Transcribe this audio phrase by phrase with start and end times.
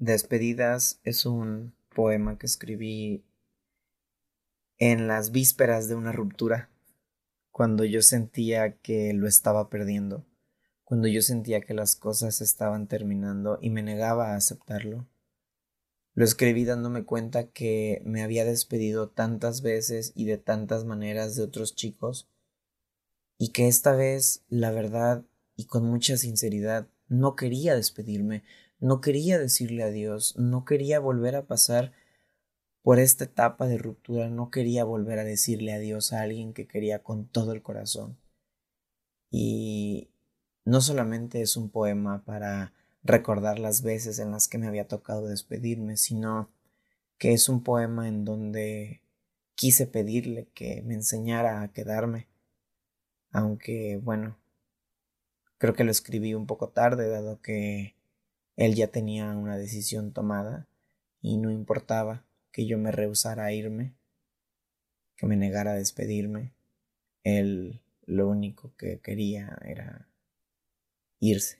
[0.00, 3.22] Despedidas es un poema que escribí
[4.78, 6.70] en las vísperas de una ruptura,
[7.50, 10.24] cuando yo sentía que lo estaba perdiendo,
[10.84, 15.06] cuando yo sentía que las cosas estaban terminando y me negaba a aceptarlo.
[16.14, 21.42] Lo escribí dándome cuenta que me había despedido tantas veces y de tantas maneras de
[21.42, 22.26] otros chicos,
[23.36, 25.26] y que esta vez, la verdad
[25.56, 28.44] y con mucha sinceridad, no quería despedirme,
[28.80, 31.92] no quería decirle adiós, no quería volver a pasar
[32.82, 37.02] por esta etapa de ruptura, no quería volver a decirle adiós a alguien que quería
[37.02, 38.18] con todo el corazón.
[39.30, 40.10] Y
[40.64, 42.72] no solamente es un poema para
[43.02, 46.50] recordar las veces en las que me había tocado despedirme, sino
[47.18, 49.02] que es un poema en donde
[49.54, 52.28] quise pedirle que me enseñara a quedarme,
[53.30, 54.38] aunque bueno,
[55.58, 57.94] creo que lo escribí un poco tarde, dado que
[58.60, 60.68] él ya tenía una decisión tomada
[61.22, 63.94] y no importaba que yo me rehusara a irme,
[65.16, 66.52] que me negara a despedirme.
[67.24, 70.10] Él lo único que quería era
[71.20, 71.59] irse.